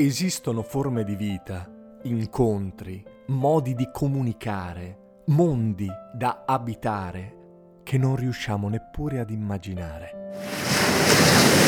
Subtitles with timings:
[0.00, 1.68] Esistono forme di vita,
[2.04, 11.67] incontri, modi di comunicare, mondi da abitare che non riusciamo neppure ad immaginare.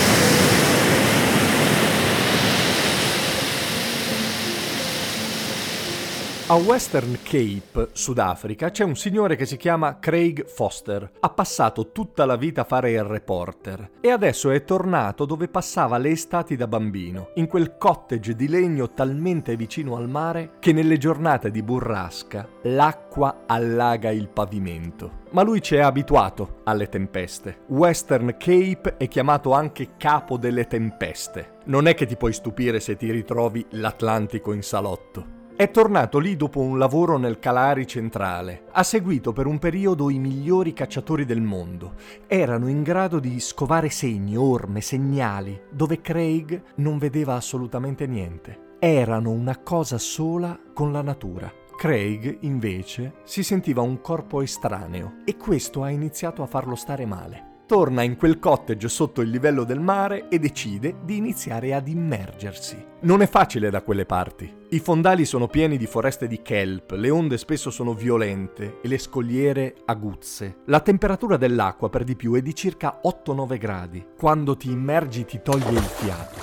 [6.50, 11.08] A Western Cape, Sudafrica, c'è un signore che si chiama Craig Foster.
[11.20, 15.96] Ha passato tutta la vita a fare il reporter e adesso è tornato dove passava
[15.96, 20.98] le estati da bambino, in quel cottage di legno talmente vicino al mare che nelle
[20.98, 25.18] giornate di burrasca l'acqua allaga il pavimento.
[25.30, 27.60] Ma lui ci è abituato alle tempeste.
[27.68, 31.58] Western Cape è chiamato anche capo delle tempeste.
[31.66, 35.38] Non è che ti puoi stupire se ti ritrovi l'Atlantico in salotto.
[35.60, 38.62] È tornato lì dopo un lavoro nel Calari centrale.
[38.72, 41.96] Ha seguito per un periodo i migliori cacciatori del mondo.
[42.26, 48.76] Erano in grado di scovare segni, orme, segnali, dove Craig non vedeva assolutamente niente.
[48.78, 51.52] Erano una cosa sola con la natura.
[51.76, 57.49] Craig, invece, si sentiva un corpo estraneo e questo ha iniziato a farlo stare male
[57.70, 62.84] torna in quel cottage sotto il livello del mare e decide di iniziare ad immergersi.
[63.02, 64.52] Non è facile da quelle parti.
[64.70, 68.98] I fondali sono pieni di foreste di kelp, le onde spesso sono violente e le
[68.98, 70.62] scogliere aguzze.
[70.64, 74.04] La temperatura dell'acqua per di più è di circa 8-9 gradi.
[74.18, 76.40] Quando ti immergi ti toglie il fiato.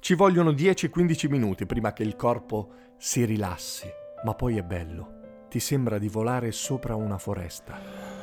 [0.00, 3.86] Ci vogliono 10-15 minuti prima che il corpo si rilassi,
[4.24, 5.46] ma poi è bello.
[5.48, 8.21] Ti sembra di volare sopra una foresta.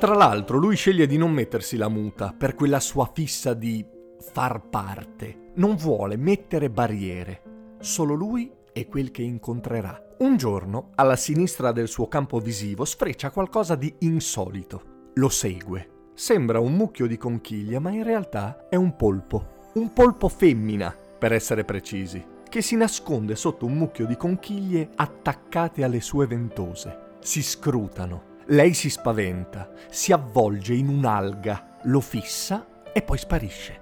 [0.00, 3.84] Tra l'altro lui sceglie di non mettersi la muta per quella sua fissa di
[4.32, 5.50] far parte.
[5.56, 7.42] Non vuole mettere barriere.
[7.80, 10.02] Solo lui e quel che incontrerà.
[10.20, 15.10] Un giorno, alla sinistra del suo campo visivo, sfreccia qualcosa di insolito.
[15.16, 16.08] Lo segue.
[16.14, 19.68] Sembra un mucchio di conchiglie, ma in realtà è un polpo.
[19.74, 25.84] Un polpo femmina, per essere precisi, che si nasconde sotto un mucchio di conchiglie attaccate
[25.84, 27.18] alle sue ventose.
[27.20, 33.80] Si scrutano lei si spaventa, si avvolge in un'alga, lo fissa e poi sparisce.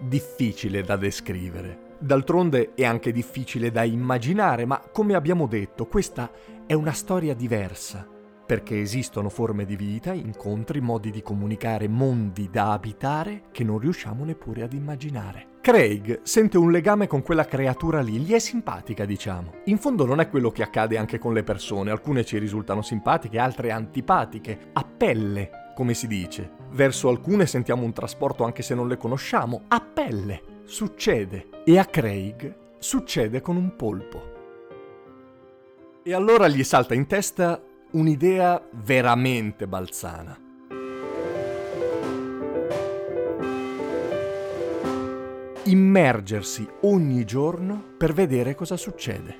[0.00, 1.92] Difficile da descrivere.
[1.98, 6.30] D'altronde è anche difficile da immaginare, ma come abbiamo detto, questa
[6.66, 8.06] è una storia diversa,
[8.44, 14.24] perché esistono forme di vita, incontri, modi di comunicare, mondi da abitare che non riusciamo
[14.24, 15.52] neppure ad immaginare.
[15.64, 19.62] Craig sente un legame con quella creatura lì, gli è simpatica, diciamo.
[19.64, 23.38] In fondo non è quello che accade anche con le persone, alcune ci risultano simpatiche,
[23.38, 26.50] altre antipatiche, a pelle, come si dice.
[26.72, 30.42] Verso alcune sentiamo un trasporto anche se non le conosciamo, a pelle.
[30.64, 31.48] Succede.
[31.64, 34.32] E a Craig succede con un polpo.
[36.02, 37.58] E allora gli salta in testa
[37.92, 40.43] un'idea veramente balzana.
[45.66, 49.38] Immergersi ogni giorno per vedere cosa succede.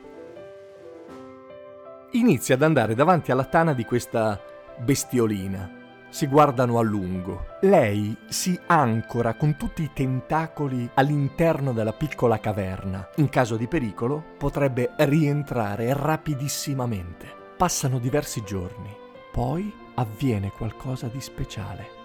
[2.12, 4.40] Inizia ad andare davanti alla tana di questa
[4.78, 5.82] bestiolina.
[6.08, 7.44] Si guardano a lungo.
[7.60, 13.06] Lei si ancora con tutti i tentacoli all'interno della piccola caverna.
[13.16, 17.26] In caso di pericolo potrebbe rientrare rapidissimamente.
[17.58, 18.96] Passano diversi giorni,
[19.30, 22.02] poi avviene qualcosa di speciale.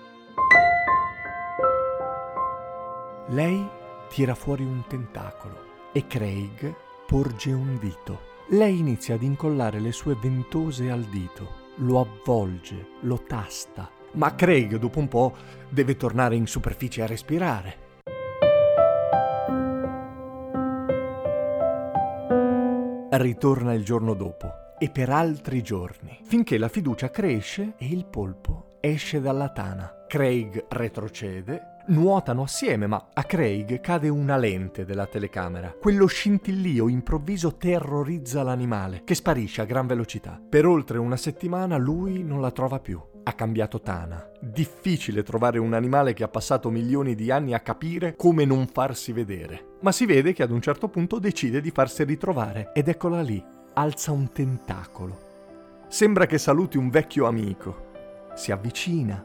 [3.28, 3.78] Lei
[4.09, 6.75] tira fuori un tentacolo e Craig
[7.08, 8.28] porge un dito.
[8.50, 14.78] Lei inizia ad incollare le sue ventose al dito, lo avvolge, lo tasta, ma Craig
[14.78, 15.36] dopo un po'
[15.69, 17.88] deve tornare in superficie a respirare.
[23.12, 28.78] Ritorna il giorno dopo e per altri giorni, finché la fiducia cresce e il polpo
[28.80, 30.06] esce dalla tana.
[30.07, 35.75] Craig retrocede, nuotano assieme, ma a Craig cade una lente della telecamera.
[35.80, 40.39] Quello scintillio improvviso terrorizza l'animale, che sparisce a gran velocità.
[40.50, 43.01] Per oltre una settimana lui non la trova più.
[43.24, 44.30] Ha cambiato tana.
[44.39, 49.12] Difficile trovare un animale che ha passato milioni di anni a capire come non farsi
[49.12, 49.77] vedere.
[49.81, 53.44] Ma si vede che ad un certo punto decide di farsi ritrovare ed eccola lì,
[53.74, 55.27] alza un tentacolo.
[55.88, 57.88] Sembra che saluti un vecchio amico.
[58.36, 59.24] Si avvicina,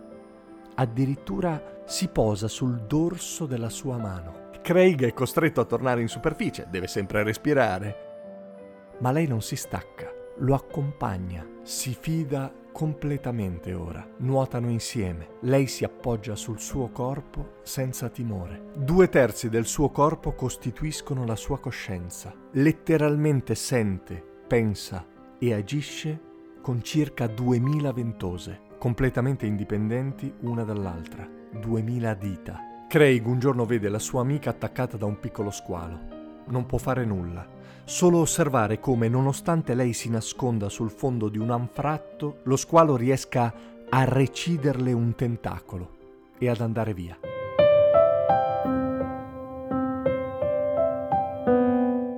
[0.74, 4.50] addirittura si posa sul dorso della sua mano.
[4.62, 8.96] Craig è costretto a tornare in superficie, deve sempre respirare.
[9.00, 14.04] Ma lei non si stacca, lo accompagna, si fida completamente ora.
[14.18, 15.36] Nuotano insieme.
[15.42, 18.70] Lei si appoggia sul suo corpo senza timore.
[18.74, 22.34] Due terzi del suo corpo costituiscono la sua coscienza.
[22.52, 25.06] Letteralmente sente, pensa
[25.38, 26.20] e agisce
[26.60, 31.42] con circa 2000 ventose, completamente indipendenti una dall'altra.
[31.58, 32.60] 2000 dita.
[32.88, 35.98] Craig un giorno vede la sua amica attaccata da un piccolo squalo.
[36.46, 37.46] Non può fare nulla,
[37.84, 43.52] solo osservare come, nonostante lei si nasconda sul fondo di un anfratto, lo squalo riesca
[43.88, 45.96] a reciderle un tentacolo
[46.38, 47.18] e ad andare via.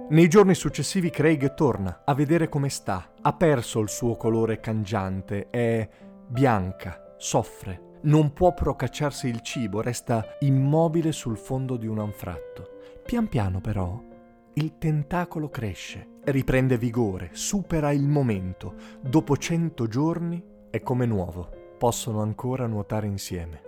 [0.09, 3.12] Nei giorni successivi Craig torna a vedere come sta.
[3.21, 5.89] Ha perso il suo colore cangiante, è
[6.29, 12.79] bianca, soffre, non può procacciarsi il cibo, resta immobile sul fondo di un anfratto.
[13.05, 14.00] Pian piano però
[14.55, 18.75] il tentacolo cresce, riprende vigore, supera il momento.
[19.00, 23.62] Dopo cento giorni è come nuovo, possono ancora nuotare insieme.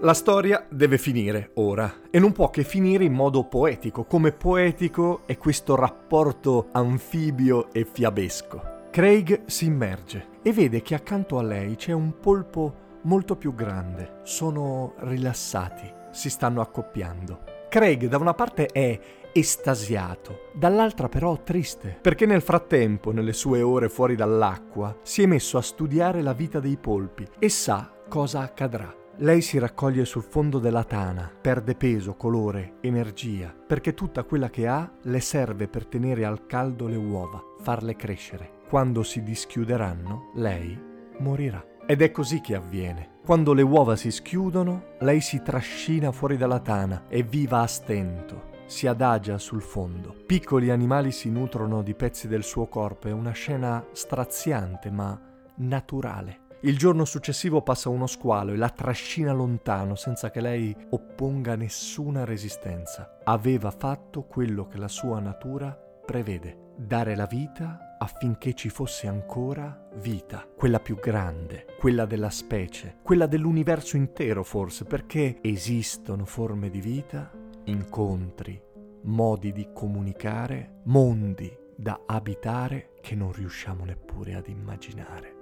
[0.00, 5.22] La storia deve finire ora e non può che finire in modo poetico, come poetico
[5.26, 8.70] è questo rapporto anfibio e fiabesco.
[8.90, 14.20] Craig si immerge e vede che accanto a lei c'è un polpo molto più grande.
[14.22, 17.44] Sono rilassati, si stanno accoppiando.
[17.68, 18.98] Craig da una parte è
[19.32, 25.56] estasiato, dall'altra però triste, perché nel frattempo, nelle sue ore fuori dall'acqua, si è messo
[25.56, 28.94] a studiare la vita dei polpi e sa cosa accadrà.
[29.16, 34.66] Lei si raccoglie sul fondo della tana, perde peso, colore, energia, perché tutta quella che
[34.66, 40.80] ha le serve per tenere al caldo le uova, farle crescere quando si dischiuderanno, lei
[41.18, 41.62] morirà.
[41.84, 43.18] Ed è così che avviene.
[43.22, 48.62] Quando le uova si schiudono, lei si trascina fuori dalla tana e viva a stento.
[48.64, 50.16] Si adagia sul fondo.
[50.24, 53.08] Piccoli animali si nutrono di pezzi del suo corpo.
[53.08, 55.20] È una scena straziante ma
[55.56, 56.38] naturale.
[56.62, 62.24] Il giorno successivo passa uno squalo e la trascina lontano senza che lei opponga nessuna
[62.24, 63.18] resistenza.
[63.24, 69.88] Aveva fatto quello che la sua natura prevede, dare la vita affinché ci fosse ancora
[69.94, 76.80] vita, quella più grande, quella della specie, quella dell'universo intero forse, perché esistono forme di
[76.80, 77.30] vita,
[77.64, 78.60] incontri,
[79.02, 85.41] modi di comunicare, mondi da abitare che non riusciamo neppure ad immaginare.